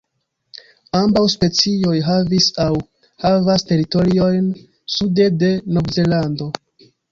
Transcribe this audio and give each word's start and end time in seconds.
Ambaŭ 0.99 1.21
specioj 1.33 1.93
havis 2.07 2.47
aŭ 2.65 2.71
havas 3.27 3.67
teritoriojn 3.73 4.49
sude 4.97 5.31
de 5.45 5.55
Novzelando. 5.79 6.53